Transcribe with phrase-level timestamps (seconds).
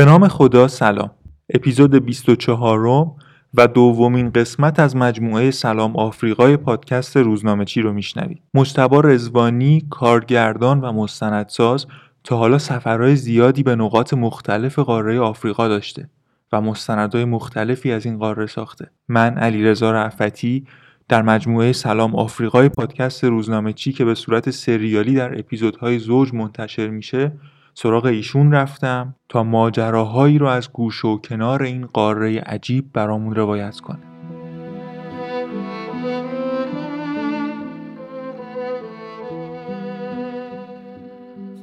[0.00, 1.10] به نام خدا سلام.
[1.54, 3.06] اپیزود 24
[3.54, 8.42] و دومین قسمت از مجموعه سلام آفریقای پادکست روزنامه چی رو میشنوید.
[8.54, 11.86] مجتبا رزوانی کارگردان و مستندساز
[12.24, 16.10] تا حالا سفرهای زیادی به نقاط مختلف قاره آفریقا داشته
[16.52, 18.90] و مستندهای مختلفی از این قاره ساخته.
[19.08, 20.66] من علیرضا رعفتی
[21.08, 26.88] در مجموعه سلام آفریقای پادکست روزنامه چی که به صورت سریالی در اپیزودهای زوج منتشر
[26.88, 27.32] میشه
[27.74, 33.80] سراغ ایشون رفتم تا ماجراهایی رو از گوش و کنار این قاره عجیب برامون روایت
[33.80, 33.98] کنه.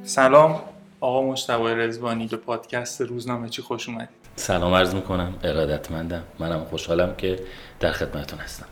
[0.02, 0.60] سلام
[1.00, 6.22] آقا مشتبه رزوانی به پادکست روزنامه چی خوش اومدید؟ سلام عرض می‌کنم ارادتمندم.
[6.38, 7.38] منم خوشحالم که
[7.80, 8.66] در خدمتتون هستم.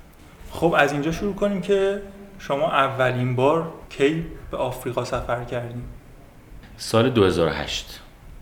[0.50, 2.02] خب از اینجا شروع کنیم که
[2.38, 5.84] شما اولین بار کی به آفریقا سفر کردیم
[6.76, 8.00] سال 2008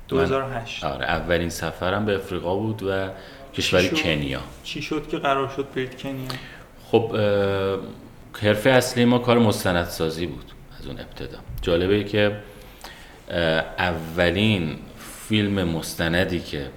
[0.09, 3.09] 2008 آره اولین سفرم به افریقا بود و
[3.55, 4.41] کشور کنیا.
[4.65, 6.29] چی شد که قرار شد برید کنیا؟
[6.91, 7.17] خب
[8.43, 11.39] حرفه اصلی ما کار مستندسازی بود از اون ابتدا.
[11.63, 12.37] جالبه که
[13.79, 14.79] اولین
[15.29, 16.71] فیلم مستندی که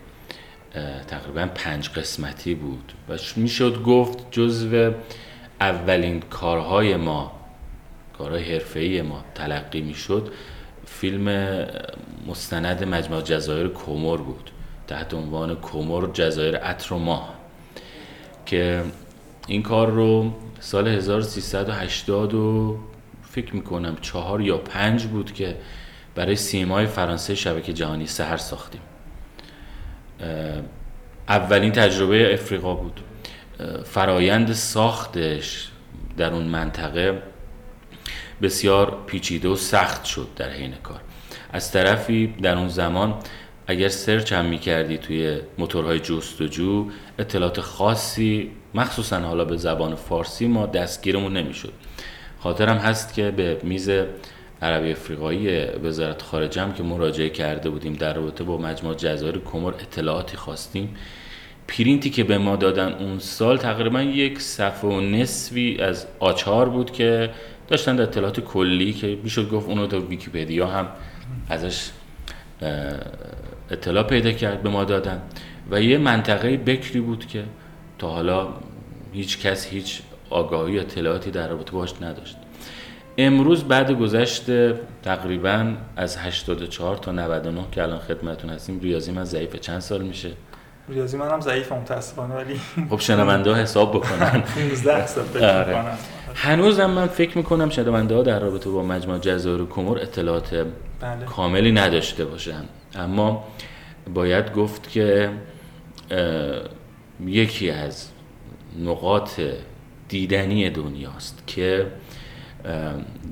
[1.08, 2.94] تقریبا پنج قسمتی بود.
[3.10, 4.92] و می‌شد گفت جزو
[5.62, 7.32] اولین کارهای ما
[8.18, 10.32] کارهای حرفه‌ای ما تلقی می‌شد.
[10.88, 11.58] فیلم
[12.28, 14.52] مستند مجموع جزایر کومور بود
[14.88, 17.34] تحت عنوان کومور جزایر عطر و ماه
[18.46, 18.84] که
[19.48, 22.78] این کار رو سال 1380 و
[23.22, 25.56] فکر می‌کنم چهار یا پنج بود که
[26.16, 28.82] برای سیمای فرانسه شبکه جهانی سهر ساختیم.
[31.28, 33.02] اولین تجربه افریقا بود.
[33.86, 35.70] فرایند ساختش
[36.18, 37.22] در اون منطقه
[38.42, 41.00] بسیار پیچیده و سخت شد در حین کار.
[41.54, 43.16] از طرفی در اون زمان
[43.68, 50.66] اگر سرچ هم می‌کردی توی موتورهای جستجو اطلاعات خاصی مخصوصا حالا به زبان فارسی ما
[50.66, 51.74] دستگیرمون نمی‌شد.
[52.40, 53.90] خاطرم هست که به میز
[54.62, 59.74] عربی افریقایی وزارت خارجه هم که مراجعه کرده بودیم در رابطه با مجموعه جزایر کمر
[59.74, 60.96] اطلاعاتی خواستیم.
[61.68, 66.92] پرینتی که به ما دادن اون سال تقریبا یک صفحه و نصفی از آچار بود
[66.92, 67.30] که
[67.68, 70.88] داشتن اطلاعات کلی که می‌شد گفت اونو تو ویکیپدیا هم
[71.50, 71.90] ازش
[73.72, 75.22] اطلاع پیدا کرد به ما دادن.
[75.72, 77.44] و یه منطقه بکری بود که
[78.00, 78.48] تا حالا
[79.14, 82.38] هیچ کس هیچ آگاهی یا اطلاعاتی در رابطه باش نداشت.
[83.18, 84.46] امروز بعد گذشت
[85.04, 90.32] تقریبا از 84 تا 99 که الان خدمتون هستیم ریاضی من ضعیف چند سال میشه؟
[90.90, 94.42] ریاضی منم ضعیف متاسفانه ولی خب شنونده حساب بکنن.
[94.56, 95.26] 15 سال.
[96.40, 100.54] هنوزم من فکر می‌کنم شنونده ها در رابطه با مجموعه جزایر کمر اطلاعات
[101.00, 101.26] بله.
[101.26, 102.64] کاملی نداشته باشن.
[102.96, 103.48] اما
[104.14, 105.30] باید گفت که
[107.26, 108.10] یکی از
[108.80, 109.42] نقاط
[110.10, 111.88] دیدنی دنیاست که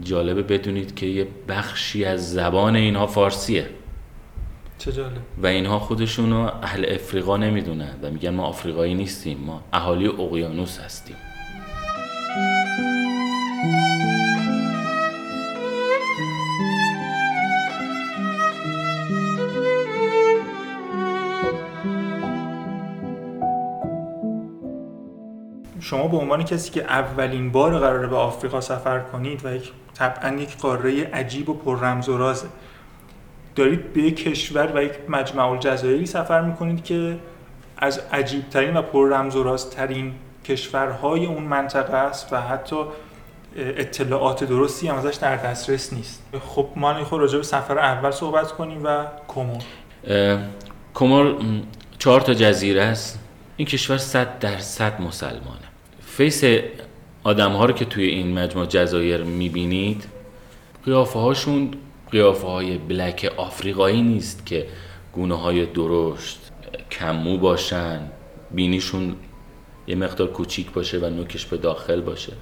[0.03, 3.69] جالبه بدونید که یه بخشی از زبان اینها فارسیه.
[4.77, 5.17] چه جالب.
[5.43, 11.15] و اینها خودشونو اهل افریقا نمی‌دونن و میگن ما آفریقایی نیستیم ما اهالی اقیانوس هستیم.
[25.85, 30.35] شما به عنوان کسی که اولین بار قراره به آفریقا سفر کنید و یک طبعا
[30.35, 32.47] یک قاره عجیب و پر رمز و رازه
[33.55, 37.17] دارید به یک کشور و یک مجمع الجزایری سفر می‌کنید که
[37.77, 40.13] از عجیب ترین و پر رمز و رازترین
[40.45, 42.75] کشورهای اون منطقه است و حتی
[43.55, 46.23] اطلاعات درستی هم ازش در دسترس نیست.
[46.47, 49.63] خب ما خود راجع به سفر اول صحبت کنیم و کومور
[50.93, 51.35] کومور
[51.99, 53.19] چهار تا جزیره است.
[53.57, 55.74] این کشور صد درصد مسلمانه.
[56.17, 56.43] فیس
[57.23, 60.05] آدم ها رو که توی این مجموع جزایر می‌بینید
[60.85, 61.71] قیافه هاشون
[62.11, 64.67] قیافه های black آفریقایی نیست که
[65.13, 66.39] گونه های درشت
[66.91, 67.99] کمو باشن
[68.51, 69.15] بینیشون
[69.87, 72.33] یه مقدار کوچیک باشه و نوکش به داخل باشه.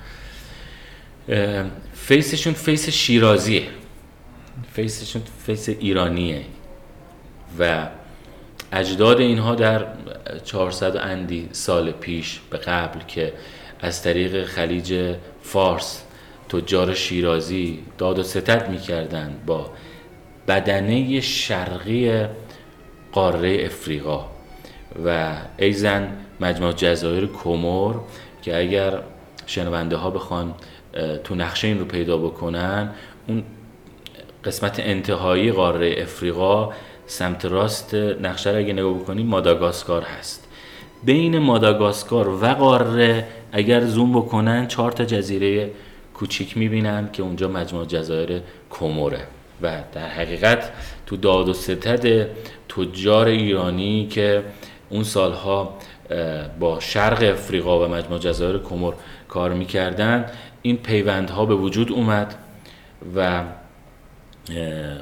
[1.94, 3.68] face شون face شیرازیه.
[4.74, 6.42] face شون face ایرانیه.
[7.60, 7.88] و
[8.72, 9.86] اجداد اینها در
[10.46, 13.34] 400 اندی سال پیش به قبل که
[13.84, 16.04] از طریق خلیج فارس.
[16.50, 19.70] تجار شیرازی داد و ستد می‌کردند با
[20.48, 22.26] بدنه شرقی
[23.12, 24.26] قاره افریقا.
[25.06, 26.08] و ایزن
[26.40, 28.00] مجموع جزایر کومور
[28.42, 29.00] که اگر
[29.46, 30.54] شنونده ها بخوان
[31.24, 32.90] تو نقشه این رو پیدا بکنن
[33.28, 33.44] اون
[34.44, 36.74] قسمت انتهایی قاره افریقا
[37.06, 40.43] سمت راست نقشه رو اگه نگاه بکنیم ماداگاسکار هست.
[41.06, 45.72] بین ماداگاسکار و قاره اگر زوم بکنن چهار تا جزیره
[46.14, 49.28] کوچیک می‌بینن که اونجا مجموع جزایر کوموره.
[49.62, 50.72] و در حقیقت
[51.06, 52.28] تو داد و ستد
[52.70, 54.44] تجار ایرانی که
[54.90, 55.74] اون سالها
[56.60, 58.94] با شرق افریقا و مجموع جزایر کومور
[59.28, 60.26] کار می‌کردن
[60.62, 62.36] این پیوندها به وجود اومد
[63.16, 63.44] و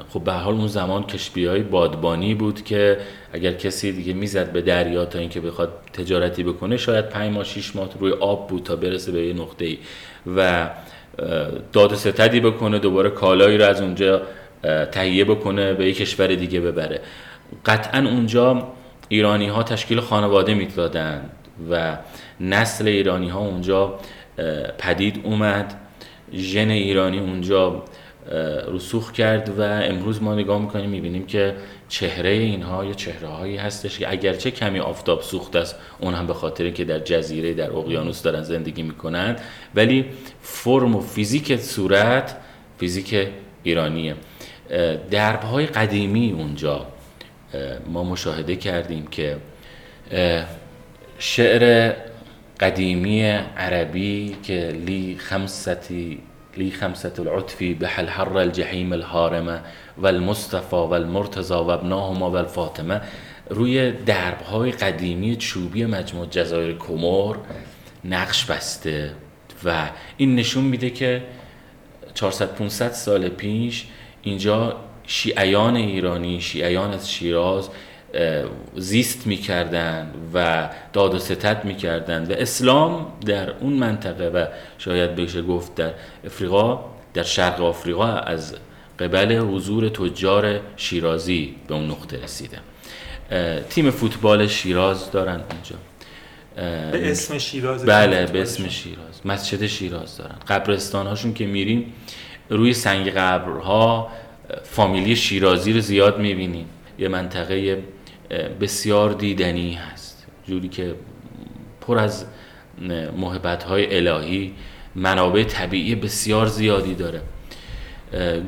[0.08, 2.98] خب به حال اون زمان کشبی های بادبانی بود که
[3.32, 7.76] اگر کسی دیگه می‌زد به دریا تا اینکه بخواد تجارتی بکنه شاید پنج ماه شیش
[7.76, 9.78] ماه روی آب بود تا برسه به یه نقطه ای
[10.36, 10.70] و
[11.72, 14.22] داد ستدی بکنه دوباره کالایی رو از اونجا
[14.92, 17.00] تهیه بکنه به یک کشور دیگه ببره.
[17.66, 18.68] قطعا اونجا
[19.08, 21.30] ایرانی ها تشکیل خانواده می‌دادند
[21.70, 21.96] و
[22.40, 23.98] نسل ایرانی ها اونجا
[24.78, 25.74] پدید اومد.
[26.34, 27.84] ژن ایرانی اونجا
[28.68, 31.54] رسوخ کرد و امروز ما نگاه می‌کنیم می‌بینیم که
[31.88, 36.34] چهره اینها یا چهره هایی هستش که اگرچه کمی آفتاب سوخت است اون هم به
[36.34, 39.40] خاطر که در جزیره در اقیانوس دارن زندگی می‌کنند.
[39.74, 40.04] ولی
[40.40, 42.36] فرم و فیزیک صورت
[42.78, 43.28] فیزیک
[43.62, 44.14] ایرانیه.
[45.10, 46.86] درب های قدیمی اونجا
[47.86, 49.36] ما مشاهده کردیم که
[51.18, 51.94] شعر
[52.60, 53.22] قدیمی
[53.56, 56.20] عربی که لی خمستی
[56.56, 59.60] لی خمسة العطفی به حر الجحیم الهارمه
[59.98, 63.00] و المصطفى و المرتضى و ابناهما و الفاطمه.
[63.50, 67.38] روی درب های قدیمی چوبی مجموع جزایر کمور
[68.04, 69.14] نقش بسته
[69.64, 71.22] و این نشون میده که
[72.14, 73.86] 400 500 سال پیش
[74.22, 74.76] اینجا
[75.06, 77.68] شیعیان ایرانی شیعیان از شیراز
[78.76, 84.46] زیست می‌کردن و داد و ستت می‌کردن و اسلام در اون منطقه و
[84.78, 85.90] شاید بشه گفت در
[86.24, 88.54] افریقا در شرق آفریقا از
[88.98, 92.58] قبل حضور تجار شیرازی به اون نقطه رسیده.
[93.70, 95.76] تیم فوتبال شیراز دارن اونجا
[96.92, 99.20] به اسم شیراز بله به اسم شیراز.
[99.24, 100.36] مسجد شیراز دارن.
[100.48, 101.92] قبرستان هاشون که میریم
[102.48, 104.08] روی سنگ قبرها
[104.62, 106.66] فامیلی شیرازی رو زیاد می‌بینیم.
[106.98, 107.82] یه منطقه
[108.60, 110.26] بسیار دیدنی هست.
[110.46, 110.94] جوری که
[111.80, 112.26] پر از
[113.16, 114.54] محبت های الهی
[114.94, 117.20] منابع طبیعی بسیار زیادی داره.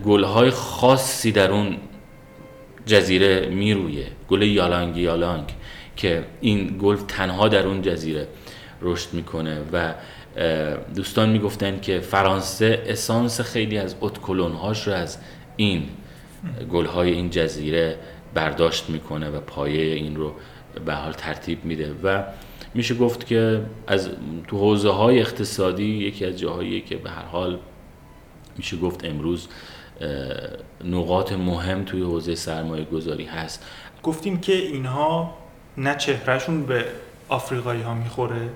[0.04, 1.76] گل های خاصی در اون
[2.86, 5.44] جزیره میرویه گل یالانگ یالانگ
[5.96, 8.28] که این گل تنها در اون جزیره
[8.82, 9.94] رشد می‌کنه و
[10.94, 15.19] دوستان می‌گفتن که فرانسه اسانس خیلی از اتکلون هاش رو از
[15.56, 15.88] این
[16.72, 17.96] گل های این جزیره
[18.34, 20.34] برداشت می‌کنه و پایه این رو
[20.84, 21.94] به حال ترتیب میده.
[22.02, 22.22] و
[22.75, 24.10] میشه گفت که از
[24.48, 27.58] تو حوزه های اقتصادی یکی از جاهایی که به هر حال
[28.56, 29.48] میشه گفت امروز
[30.84, 33.66] نقاط مهم توی حوزه سرمایه گذاری هست.
[34.02, 35.34] گفتیم که اینها
[35.76, 36.84] نه چهرهشون به
[37.28, 38.50] آفریقایی ها می‌خوره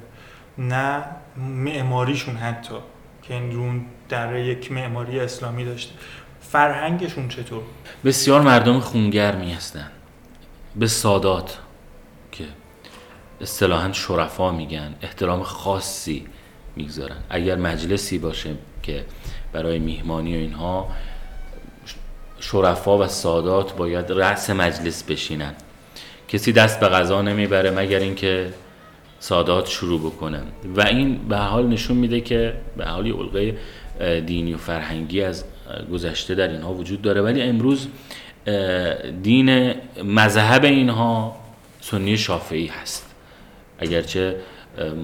[0.58, 1.04] نه
[1.36, 2.74] معماریشون حتی
[3.22, 5.94] که این در یک معماری اسلامی داشته.
[6.40, 7.62] فرهنگشون چطور؟
[8.04, 9.90] بسیار مردم خونگرمی هستن.
[10.76, 11.58] به سادات
[12.32, 12.44] که
[13.40, 16.26] اصطلاحا شرفا میگن احترام خاصی
[16.76, 17.16] می‌گذارن.
[17.30, 19.04] اگر مجلسی باشه که
[19.52, 20.88] برای میهمانی و اینها
[22.40, 25.54] شرفا و سادات باید رأس مجلس بشینن.
[26.28, 28.52] کسی دست به غذا نمی‌بره مگر اینکه
[29.20, 30.42] سادات شروع بکنن.
[30.76, 33.58] و این به حال نشون میده که به حال علقه
[34.20, 35.44] دینی و فرهنگی از
[35.92, 37.22] گذشته در اینها وجود داره.
[37.22, 37.88] ولی امروز
[39.22, 41.36] دین مذهب اینها
[41.80, 43.14] سنی شافعی هست.
[43.78, 44.36] اگرچه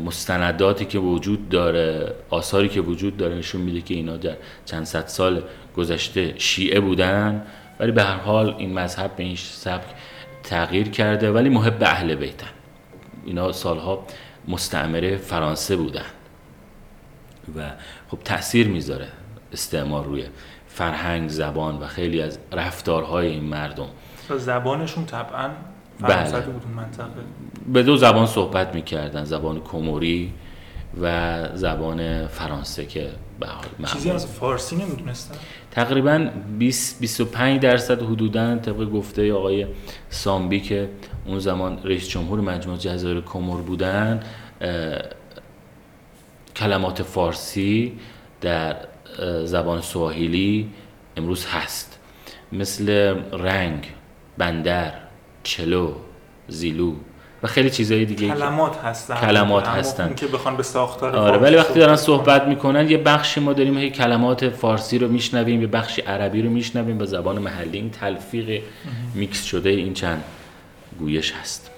[0.04, 5.06] مستنداتی که وجود داره آثاری که وجود داره نشون میده که اینا در چند صد
[5.06, 5.42] سال
[5.76, 7.46] گذشته شیعه بودن
[7.80, 9.86] ولی به هر حال این مذهب به این سبک
[10.42, 11.30] تغییر کرده.
[11.30, 12.46] ولی محب اهل بیتن.
[13.24, 14.06] اینا سالها
[14.48, 16.06] مستعمره فرانسه بودن.
[17.56, 17.70] و
[18.10, 19.08] خب تاثیر می‌ذاره.
[19.54, 20.24] استعمار روی
[20.68, 23.88] فرهنگ زبان و خیلی از رفتارهای این مردم.
[24.38, 25.50] زبانشون طبعا
[26.00, 26.40] بله.
[26.40, 27.08] بود منطقه.
[27.72, 30.32] به دو زبان صحبت می‌کردن زبان کوموری
[31.02, 35.34] و زبان فرانسه که به حال چیزی از فارسی نمی‌دونستن
[35.70, 39.66] تقریبا 20 25 درصد حدودا طبق گفته آقای
[40.10, 40.88] سامبی که
[41.26, 44.20] اون زمان رئیس جمهور مجموعه جزایر کومور بودن
[46.56, 47.92] کلمات فارسی
[48.40, 48.76] در
[49.44, 50.70] زبان سواحیلی
[51.16, 51.98] امروز هست.
[52.52, 53.86] مثل رنگ،
[54.38, 54.92] بندر،
[55.42, 55.92] چلو،
[56.48, 56.94] زیلو،
[57.42, 59.14] و خیلی چیزای دیگه کلمات هستن.
[59.14, 60.14] کلمات هستن.
[60.14, 63.90] که بخوان به ساختار آره ولی وقتی دارن صحبت می‌کنن یه بخشی ما داریم هی
[63.90, 68.62] کلمات فارسی رو میشنویم یه بخشی عربی رو میشنویم به زبان محلی این تلفیق
[69.14, 70.24] میکس شده این چند
[70.98, 71.70] گویش هست.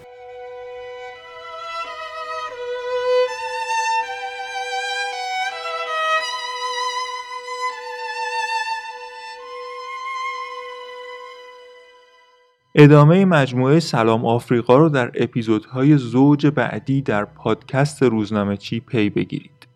[12.78, 19.68] ادامه مجموعه سلام آفریقا رو در اپیزودهای زوج بعدی در پادکست روزنامه چی پی بگیرید.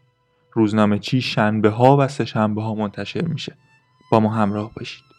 [0.53, 3.57] روزنامه چی شنبه ها و سه شنبه ها منتشر میشه.
[4.11, 5.10] با ما همراه باشید.